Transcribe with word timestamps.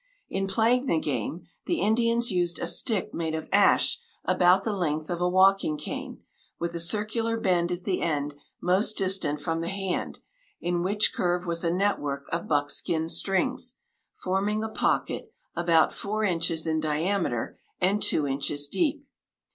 In 0.29 0.47
playing 0.47 0.87
the 0.87 0.97
game, 0.99 1.45
the 1.67 1.79
Indians 1.81 2.31
used 2.31 2.57
a 2.57 2.65
stick 2.65 3.13
made 3.13 3.35
of 3.35 3.47
ash 3.53 3.99
about 4.25 4.63
the 4.63 4.73
length 4.73 5.11
of 5.11 5.21
a 5.21 5.29
walking 5.29 5.77
cane 5.77 6.23
with 6.57 6.73
a 6.73 6.79
circular 6.79 7.39
bend 7.39 7.71
at 7.71 7.83
the 7.83 8.01
end 8.01 8.33
most 8.59 8.97
distant 8.97 9.39
from 9.39 9.59
the 9.59 9.69
hand, 9.69 10.17
in 10.59 10.81
which 10.81 11.13
curve 11.13 11.45
was 11.45 11.63
a 11.63 11.69
network 11.69 12.25
of 12.31 12.47
buckskin 12.47 13.09
strings, 13.09 13.75
forming 14.15 14.63
a 14.63 14.69
pocket, 14.69 15.31
about 15.55 15.93
four 15.93 16.23
inches 16.23 16.65
in 16.65 16.79
diameter 16.79 17.59
and 17.79 18.01
two 18.01 18.25
inches 18.25 18.67
deep. 18.67 19.05